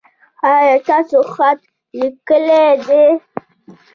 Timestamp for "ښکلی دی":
2.09-3.03